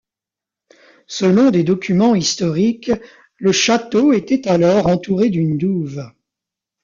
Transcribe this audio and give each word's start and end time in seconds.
Selon 1.05 1.51
des 1.51 1.63
documents 1.63 2.15
historiques, 2.15 2.91
le 3.37 3.51
château 3.51 4.13
était 4.13 4.47
alors 4.47 4.87
entouré 4.87 5.29
d'une 5.29 5.59
douve. 5.59 6.09